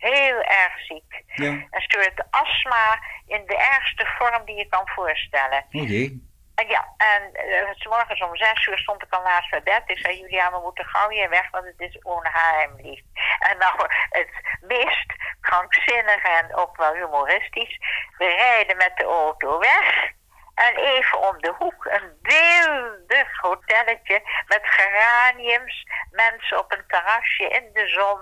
Heel 0.00 0.42
erg 0.42 0.80
ziek. 0.86 1.22
Ja. 1.26 1.50
Een 1.50 1.84
soort 1.86 2.22
astma 2.30 2.98
in 3.26 3.42
de 3.46 3.56
ergste 3.56 4.06
vorm 4.18 4.44
die 4.44 4.56
je 4.56 4.68
kan 4.68 4.88
voorstellen. 4.88 5.64
Oh 5.72 5.88
jee. 5.88 6.28
En 6.54 6.68
ja, 6.68 6.94
en 6.96 7.22
uh, 7.32 7.70
s 7.74 7.86
morgens 7.86 8.22
om 8.22 8.36
zes 8.36 8.66
uur 8.66 8.78
stond 8.78 9.02
ik 9.02 9.12
al 9.14 9.22
naast 9.22 9.50
mijn 9.50 9.64
bed. 9.64 9.82
Ik 9.86 9.98
zei, 9.98 10.20
Julia, 10.20 10.50
we 10.52 10.60
moeten 10.62 10.84
gauw 10.84 11.08
hier 11.08 11.28
weg, 11.28 11.50
want 11.50 11.64
het 11.64 11.80
is 11.80 11.98
onheimlich. 12.02 13.00
En 13.38 13.58
nou, 13.58 13.74
het 14.20 14.30
meest 14.60 15.12
krankzinnige 15.40 16.28
en 16.28 16.56
ook 16.56 16.76
wel 16.76 16.94
humoristisch. 16.94 17.78
We 18.18 18.24
rijden 18.24 18.76
met 18.76 18.92
de 18.96 19.04
auto 19.04 19.58
weg. 19.58 20.12
En 20.54 20.76
even 20.76 21.28
om 21.28 21.40
de 21.40 21.54
hoek 21.58 21.84
een 21.84 22.10
beeldig 22.22 23.40
hotelletje 23.40 24.20
met 24.46 24.60
geraniums. 24.62 25.86
Mensen 26.10 26.58
op 26.58 26.72
een 26.72 26.84
terrasje 26.86 27.48
in 27.48 27.70
de 27.72 27.88
zon. 27.88 28.20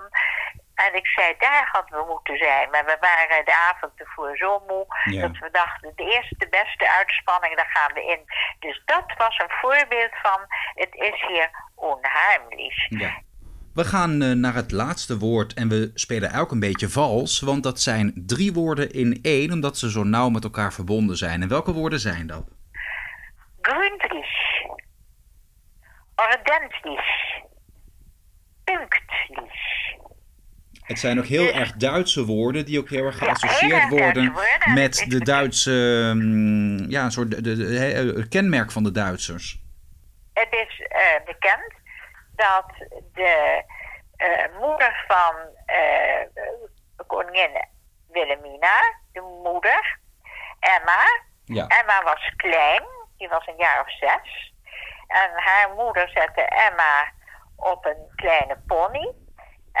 En 0.85 0.95
ik 0.95 1.07
zei, 1.07 1.35
daar 1.37 1.69
hadden 1.71 1.99
we 1.99 2.05
moeten 2.13 2.37
zijn. 2.37 2.69
Maar 2.69 2.85
we 2.85 2.97
waren 2.99 3.45
de 3.45 3.55
avond 3.69 3.91
ervoor 3.95 4.37
zo 4.37 4.63
moe 4.67 4.85
dat 5.21 5.37
we 5.37 5.49
dachten, 5.51 5.91
de 5.95 6.03
eerste 6.03 6.47
beste 6.49 6.91
uitspanning, 6.97 7.55
daar 7.55 7.71
gaan 7.73 7.93
we 7.93 8.03
in. 8.05 8.21
Dus 8.59 8.81
dat 8.85 9.13
was 9.17 9.37
een 9.37 9.55
voorbeeld 9.61 10.15
van, 10.21 10.39
het 10.73 10.93
is 10.93 11.25
hier 11.27 11.49
onheimlich. 11.75 12.89
Ja. 12.89 13.21
We 13.73 13.85
gaan 13.85 14.21
uh, 14.21 14.31
naar 14.35 14.53
het 14.53 14.71
laatste 14.71 15.17
woord 15.17 15.53
en 15.53 15.69
we 15.69 15.91
spelen 15.93 16.31
elk 16.31 16.51
een 16.51 16.59
beetje 16.59 16.89
vals, 16.89 17.39
want 17.39 17.63
dat 17.63 17.79
zijn 17.79 18.13
drie 18.15 18.53
woorden 18.53 18.91
in 18.91 19.19
één, 19.21 19.51
omdat 19.51 19.77
ze 19.77 19.91
zo 19.91 20.03
nauw 20.03 20.29
met 20.29 20.43
elkaar 20.43 20.73
verbonden 20.73 21.15
zijn. 21.15 21.41
En 21.41 21.47
welke 21.47 21.73
woorden 21.73 21.99
zijn 21.99 22.27
dat? 22.27 22.43
Gründlich, 23.61 24.33
ordentlich, 26.15 27.05
pünktlich. 28.63 29.78
Het 30.89 30.99
zijn 30.99 31.19
ook 31.19 31.25
heel 31.25 31.53
erg 31.53 31.71
Duitse 31.71 32.25
woorden 32.25 32.65
die 32.65 32.79
ook 32.79 32.89
heel 32.89 33.05
erg 33.05 33.17
geassocieerd 33.17 33.89
worden 33.89 34.33
met 34.73 35.05
de 35.07 35.19
Duitse, 35.19 35.71
um, 35.71 36.89
ja, 36.89 37.03
een 37.03 37.11
soort 37.11 37.31
de, 37.31 37.41
de, 37.41 37.55
de, 37.55 38.27
kenmerk 38.27 38.71
van 38.71 38.83
de 38.83 38.91
Duitsers. 38.91 39.61
Het 40.33 40.47
is 40.51 40.79
uh, 40.79 41.25
bekend 41.25 41.73
dat 42.35 42.65
de 43.13 43.63
uh, 44.17 44.59
moeder 44.59 45.05
van 45.07 45.35
uh, 45.67 46.45
koningin 47.07 47.65
Wilhelmina, 48.11 48.77
de 49.11 49.21
moeder, 49.43 49.99
Emma, 50.59 51.03
ja. 51.45 51.67
Emma 51.67 52.03
was 52.03 52.33
klein, 52.35 52.83
die 53.17 53.29
was 53.29 53.47
een 53.47 53.57
jaar 53.57 53.81
of 53.81 53.97
zes. 53.97 54.53
En 55.07 55.29
haar 55.35 55.69
moeder 55.75 56.09
zette 56.09 56.41
Emma 56.41 57.11
op 57.55 57.85
een 57.85 58.07
kleine 58.15 58.57
pony. 58.67 59.13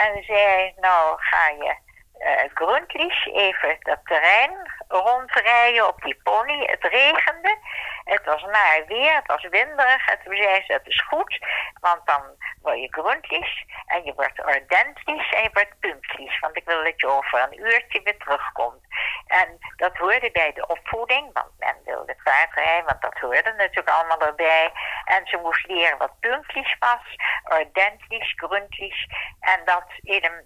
En 0.03 0.23
zei, 0.23 0.73
nou 0.77 1.15
ga 1.19 1.47
je 1.47 1.75
uh, 2.19 3.35
even 3.35 3.77
dat 3.79 3.99
terrein 4.03 4.71
rondrijden 4.87 5.87
op 5.87 6.01
die 6.01 6.19
pony. 6.23 6.65
Het 6.65 6.83
regende, 6.83 7.57
het 8.03 8.25
was 8.25 8.41
naar 8.41 8.83
weer, 8.87 9.15
het 9.15 9.27
was 9.27 9.47
winderig. 9.49 10.07
En 10.07 10.19
toen 10.23 10.35
zei 10.35 10.61
ze, 10.61 10.71
dat 10.71 10.87
is 10.87 11.01
goed, 11.01 11.39
want 11.79 12.05
dan 12.05 12.21
word 12.61 12.79
je 12.79 12.87
gründlich 12.91 13.63
en 13.85 14.03
je 14.03 14.13
wordt 14.13 14.45
ordentlich 14.45 15.31
en 15.33 15.43
je 15.43 15.49
wordt 15.53 15.79
pünktlich. 15.79 16.39
Want 16.39 16.57
ik 16.57 16.65
wil 16.65 16.83
dat 16.83 17.01
je 17.01 17.07
over 17.07 17.41
een 17.41 17.59
uurtje 17.59 18.01
weer 18.03 18.17
terugkomt. 18.17 18.83
En 19.29 19.57
dat 19.75 19.97
hoorde 19.97 20.31
bij 20.31 20.53
de 20.53 20.67
opvoeding, 20.67 21.33
want 21.33 21.51
men 21.57 21.75
wilde 21.85 22.15
paardrijden, 22.23 22.85
want 22.85 23.01
dat 23.01 23.19
hoorde 23.19 23.53
natuurlijk 23.57 23.89
allemaal 23.89 24.21
erbij. 24.21 24.71
En 25.05 25.27
ze 25.27 25.37
moest 25.37 25.67
leren 25.67 25.97
wat 25.97 26.19
pünktlich 26.19 26.75
was, 26.79 27.15
ordentlich, 27.43 28.33
gründlich. 28.35 29.05
En 29.39 29.61
dat, 29.65 29.83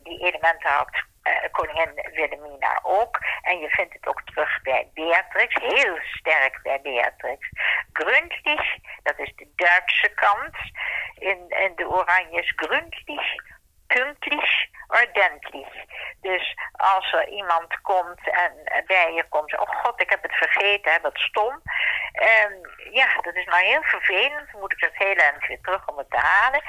die 0.04 0.20
elementen 0.20 0.70
had 0.70 1.04
uh, 1.24 1.52
koningin 1.52 1.94
Wilhelmina 2.14 2.80
ook. 2.82 3.20
En 3.42 3.60
je 3.60 3.70
vindt 3.70 3.94
het 3.94 4.08
ook 4.08 4.22
terug 4.22 4.62
bij 4.62 4.90
Beatrix, 4.94 5.56
heel 5.62 5.98
sterk 6.02 6.60
bij 6.64 6.82
Beatrix. 6.82 7.50
Gründlich, 7.94 8.76
dat 9.04 9.20
is 9.20 9.34
de 9.36 9.48
Duitse 9.56 10.10
kant 10.10 10.56
in, 11.16 11.50
in 11.50 11.76
de 11.76 11.88
Oranjes. 11.88 12.54
Gründlich, 12.56 13.36
pünktlich, 13.88 14.68
ordentlich. 14.88 15.74
Dus 16.24 16.56
als 16.72 17.14
er 17.14 17.28
iemand 17.28 17.82
komt 17.82 18.20
en 18.24 18.84
bij 18.86 19.14
je 19.14 19.26
komt, 19.30 19.58
oh 19.58 19.70
god, 19.82 20.02
ik 20.02 20.10
heb 20.10 20.22
het 20.22 20.36
vergeten, 20.36 20.92
hè, 20.92 21.00
wat 21.02 21.18
stom. 21.18 21.54
Um, 22.44 22.60
ja, 22.92 23.08
dat 23.22 23.36
is 23.36 23.46
nou 23.46 23.64
heel 23.64 23.84
vervelend. 23.84 24.52
Dan 24.52 24.60
moet 24.60 24.72
ik 24.72 24.80
dat 24.80 24.94
heel 24.94 25.16
eind 25.16 25.48
weer 25.48 25.62
terug 25.62 25.88
om 25.88 25.98
het 25.98 26.10
te 26.10 26.18
halen. 26.18 26.62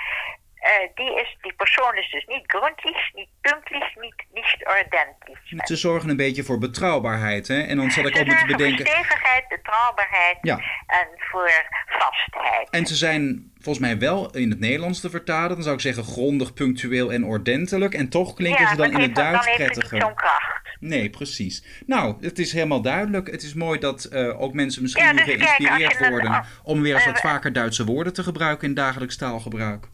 Uh, 0.65 0.71
die, 0.95 1.21
is, 1.21 1.37
die 1.41 1.53
persoon 1.53 1.97
is 1.97 2.11
dus 2.11 2.25
niet 2.27 2.43
gründlich, 2.47 3.13
niet 3.15 3.29
pünktlich, 3.41 3.97
niet, 4.01 4.25
niet 4.33 4.57
ordentlich. 4.65 5.67
Ze 5.67 5.77
zorgen 5.77 6.09
een 6.11 6.17
beetje 6.17 6.43
voor 6.43 6.59
betrouwbaarheid, 6.59 7.49
hè? 7.49 7.63
En 7.63 7.77
dan 7.77 7.91
zal 7.91 8.07
ik 8.07 8.19
ook 8.19 8.27
moeten 8.27 8.47
bedenken... 8.47 8.87
voor 8.87 8.95
stevigheid, 8.95 9.49
betrouwbaarheid 9.49 10.39
ja. 10.41 10.57
en 10.87 11.09
voor 11.17 11.51
vastheid. 11.87 12.71
En 12.71 12.87
ze 12.87 12.95
zijn 12.95 13.53
volgens 13.59 13.87
mij 13.87 13.99
wel 13.99 14.31
in 14.37 14.51
het 14.51 14.61
Nederlands 14.61 15.01
te 15.01 15.11
vertalen. 15.11 15.49
Dan 15.51 15.63
zou 15.63 15.75
ik 15.75 15.81
zeggen 15.81 16.05
grondig, 16.05 16.55
punctueel 16.55 17.13
en 17.13 17.25
ordentelijk. 17.25 17.95
En 17.95 18.09
toch 18.09 18.35
klinken 18.35 18.69
ze 18.69 18.77
dan 18.77 18.93
in 18.93 19.01
het 19.01 19.15
Duits 19.15 19.47
dan 19.47 19.55
prettiger. 19.55 20.01
zo'n 20.01 20.15
kracht. 20.15 20.63
Nee, 20.81 21.11
precies. 21.11 21.83
Nou, 21.87 22.17
het 22.21 22.39
is 22.39 22.53
helemaal 22.53 22.83
duidelijk. 22.83 23.31
Het 23.31 23.43
is 23.43 23.55
mooi 23.55 23.79
dat 23.79 24.09
uh, 24.13 24.41
ook 24.41 24.55
mensen 24.55 24.83
misschien 24.83 25.05
ja, 25.05 25.13
dus 25.13 25.23
geïnspireerd 25.23 25.97
kijk, 25.97 26.11
worden... 26.11 26.45
om 26.63 26.83
weer 26.83 26.95
eens 26.95 27.07
wat 27.07 27.21
vaker 27.21 27.53
Duitse 27.53 27.85
woorden 27.85 28.13
te 28.13 28.23
gebruiken 28.23 28.69
in 28.69 28.75
dagelijks 28.75 29.17
taalgebruik 29.17 29.87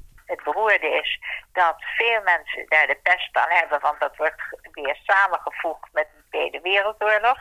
is 0.78 1.20
dat 1.52 1.74
veel 1.96 2.22
mensen 2.22 2.66
daar 2.68 2.86
de 2.86 2.98
pest 3.02 3.36
aan 3.36 3.50
hebben, 3.50 3.80
want 3.80 4.00
dat 4.00 4.16
wordt 4.16 4.42
weer 4.72 4.98
samengevoegd 5.02 5.88
met 5.92 6.08
de 6.14 6.22
Tweede 6.30 6.60
Wereldoorlog. 6.60 7.38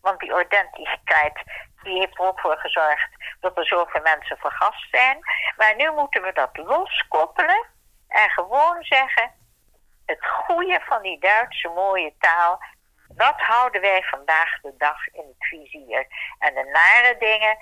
Want 0.00 0.20
die 0.20 0.34
ordentelijkheid 0.34 1.42
die 1.82 1.98
heeft 1.98 2.18
er 2.18 2.26
ook 2.26 2.40
voor 2.40 2.56
gezorgd 2.56 3.08
dat 3.40 3.58
er 3.58 3.66
zoveel 3.66 4.02
mensen 4.02 4.36
vergast 4.36 4.90
zijn. 4.90 5.18
Maar 5.56 5.76
nu 5.76 5.90
moeten 5.90 6.22
we 6.22 6.32
dat 6.32 6.56
loskoppelen 6.56 7.66
en 8.08 8.30
gewoon 8.30 8.84
zeggen: 8.84 9.30
het 10.06 10.26
goede 10.26 10.80
van 10.84 11.02
die 11.02 11.18
Duitse 11.18 11.68
mooie 11.68 12.14
taal, 12.18 12.62
dat 13.08 13.40
houden 13.40 13.80
wij 13.80 14.02
vandaag 14.02 14.60
de 14.60 14.74
dag 14.78 15.06
in 15.06 15.24
het 15.26 15.48
vizier. 15.48 16.06
En 16.38 16.54
de 16.54 16.64
nare 16.64 17.16
dingen, 17.18 17.56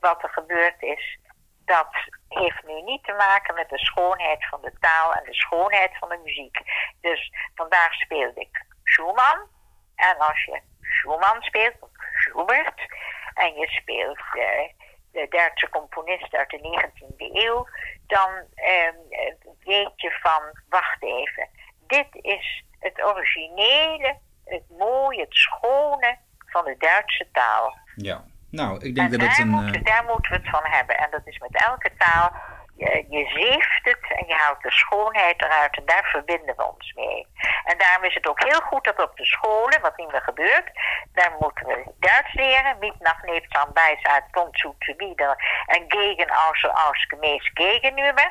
wat 0.00 0.22
er 0.22 0.28
gebeurd 0.28 0.82
is, 0.82 1.18
dat 1.64 1.88
heeft 2.28 2.62
nu 2.66 2.82
niet 2.82 3.04
te 3.04 3.12
maken 3.12 3.54
met 3.54 3.68
de 3.68 3.78
schoonheid 3.78 4.48
van 4.48 4.60
de 4.60 4.72
taal 4.80 5.12
en 5.12 5.24
de 5.24 5.34
schoonheid 5.34 5.98
van 5.98 6.08
de 6.08 6.20
muziek. 6.24 6.58
Dus 7.00 7.32
vandaag 7.54 7.92
speelde 7.92 8.40
ik 8.40 8.64
Schumann. 8.84 9.52
En 9.94 10.18
als 10.18 10.44
je 10.44 10.60
Schumann 10.80 11.42
speelt, 11.42 11.88
Schubert, 12.14 12.80
en 13.34 13.54
je 13.54 13.68
speelt 13.68 14.18
uh, 14.34 14.68
de 15.12 15.26
Duitse 15.28 15.68
componist 15.68 16.34
uit 16.34 16.50
de 16.50 16.58
19e 16.58 17.16
eeuw, 17.16 17.66
dan 18.06 18.30
uh, 18.54 18.88
weet 19.64 19.92
je 20.00 20.18
van, 20.22 20.42
wacht 20.68 21.02
even, 21.02 21.48
dit 21.86 22.08
is 22.10 22.64
het 22.78 23.04
originele, 23.04 24.18
het 24.44 24.64
mooie, 24.68 25.20
het 25.20 25.34
schone 25.34 26.18
van 26.46 26.64
de 26.64 26.76
Duitse 26.78 27.28
taal. 27.32 27.78
Ja. 27.96 28.24
Nou, 28.54 28.78
ik 28.86 28.94
denk 28.94 29.10
dat 29.10 29.20
het 29.20 29.38
een... 29.38 29.48
Moet, 29.48 29.76
uh... 29.76 29.84
Daar 29.84 30.04
moeten 30.04 30.30
we 30.30 30.36
het 30.36 30.50
van 30.50 30.64
hebben. 30.64 30.98
En 30.98 31.10
dat 31.10 31.20
is 31.24 31.38
met 31.38 31.62
elke 31.62 31.90
taal. 31.98 32.32
Je, 32.76 33.06
je 33.08 33.26
zeeft 33.26 33.80
het 33.82 34.18
en 34.18 34.26
je 34.26 34.34
houdt 34.34 34.62
de 34.62 34.70
schoonheid 34.70 35.42
eruit. 35.42 35.76
En 35.76 35.86
daar 35.86 36.04
verbinden 36.04 36.56
we 36.56 36.72
ons 36.72 36.92
mee. 36.92 37.26
En 37.64 37.78
daarom 37.78 38.04
is 38.04 38.14
het 38.14 38.28
ook 38.28 38.42
heel 38.42 38.60
goed 38.60 38.84
dat 38.84 39.02
op 39.02 39.16
de 39.16 39.24
scholen, 39.24 39.80
wat 39.80 39.96
niet 39.96 40.12
meer 40.12 40.22
gebeurt, 40.22 40.70
daar 41.12 41.32
moeten 41.40 41.66
we 41.66 41.92
Duits 41.98 42.32
leren. 42.32 42.76
Niet 42.80 43.00
nach 43.00 43.22
Nebsan 43.22 43.70
bijzaad, 43.72 44.24
komt 44.30 44.58
zu 44.58 44.74
wieder. 44.96 45.36
En 45.66 45.84
gegen 45.88 46.28
außer 46.28 46.70
ausgemäß 46.70 47.50
gegenüber. 47.54 48.30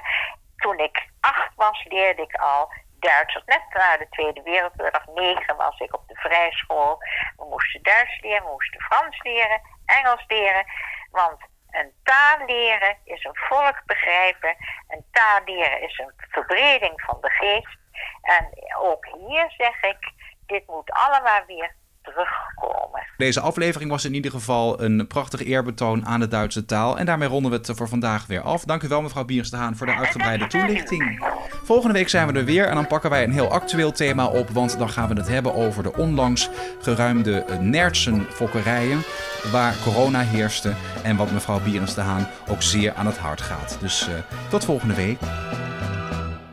Toen 0.58 0.80
ik 0.80 1.08
acht 1.20 1.52
was, 1.56 1.86
leerde 1.90 2.22
ik 2.22 2.36
al 2.36 2.72
Duits. 3.00 3.42
Net 3.46 3.64
na 3.74 3.98
de 3.98 4.08
Tweede 4.10 4.42
Wereldoorlog, 4.42 5.06
negen 5.16 5.56
was 5.56 5.80
ik 5.80 5.96
op 5.96 6.08
de 6.08 6.16
vrijschool. 6.16 6.98
We 7.38 7.46
moesten 7.50 7.84
Duits 7.84 8.22
leren, 8.22 8.44
we 8.44 8.52
moesten 8.52 8.82
Frans 8.82 9.24
leren. 9.24 9.62
Engels 9.86 10.24
leren. 10.28 10.66
Want 11.12 11.38
Een 11.74 11.92
taal 12.04 12.46
leren 12.46 12.98
is 13.04 13.24
een 13.24 13.36
volk 13.50 13.82
begrijpen. 13.86 14.56
Een 14.88 15.06
taal 15.12 15.40
leren 15.46 15.82
is 15.82 15.98
een 16.00 16.12
verbreding 16.18 17.02
van 17.02 17.18
de 17.22 17.30
geest. 17.30 17.78
En 18.22 18.48
ook 18.82 19.06
hier 19.06 19.54
zeg 19.58 19.84
ik, 19.84 20.12
dit 20.46 20.68
moet 20.68 20.92
allemaal 20.92 21.46
weer 21.48 21.76
terugkomen. 22.02 23.08
Deze 23.18 23.40
aflevering 23.40 23.92
was 23.92 24.06
in 24.06 24.14
ieder 24.14 24.32
geval 24.32 24.82
een 24.82 25.08
prachtig 25.08 25.44
eerbetoon 25.44 26.06
aan 26.06 26.20
de 26.20 26.28
Duitse 26.28 26.66
taal. 26.66 26.98
En 26.98 27.06
daarmee 27.06 27.28
ronden 27.28 27.52
we 27.52 27.58
het 27.58 27.72
voor 27.78 27.88
vandaag 27.88 28.28
weer 28.28 28.42
af. 28.42 28.64
Dank 28.64 28.84
u 28.84 28.88
wel, 28.88 29.02
mevrouw 29.02 29.26
Biers 29.26 29.50
de 29.50 29.58
Haan, 29.58 29.76
voor 29.76 29.86
de 29.86 29.96
uitgebreide 29.96 30.48
toelichting. 30.48 31.26
Volgende 31.64 31.94
week 31.94 32.10
zijn 32.10 32.28
we 32.28 32.34
er 32.40 32.46
weer 32.46 32.66
en 32.66 32.76
dan 32.76 32.88
pakken 32.88 33.10
wij 33.10 33.24
een 33.24 33.32
heel 33.32 33.52
actueel 33.52 33.92
thema 33.92 34.26
op. 34.26 34.50
Want 34.50 34.78
dan 34.78 34.90
gaan 34.90 35.10
we 35.10 35.16
het 35.16 35.28
hebben 35.28 35.54
over 35.54 35.84
de 35.84 35.94
onlangs 35.94 36.50
geruimde 36.82 37.46
Nertsen-fokkerijen. 37.60 39.04
Waar 39.52 39.76
corona 39.84 40.20
heerste 40.20 40.74
en 41.04 41.16
wat 41.16 41.32
mevrouw 41.32 41.60
Bierens 41.60 41.94
de 41.94 42.02
Haan 42.02 42.28
ook 42.50 42.62
zeer 42.62 42.94
aan 42.94 43.06
het 43.06 43.18
hart 43.18 43.42
gaat. 43.42 43.78
Dus 43.80 44.08
uh, 44.10 44.16
tot 44.50 44.66
volgende 44.66 44.94
week. 44.94 45.18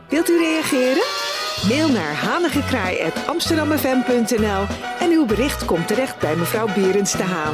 Wilt 0.09 0.29
u 0.29 0.37
reageren? 0.37 1.03
Mail 1.67 1.89
naar 1.89 2.13
hanigekraai.amsterdammefm.nl 2.13 4.65
en 4.99 5.11
uw 5.11 5.25
bericht 5.25 5.65
komt 5.65 5.87
terecht 5.87 6.19
bij 6.19 6.35
mevrouw 6.35 6.67
Berends 6.73 7.11
de 7.11 7.23
Haan. 7.23 7.53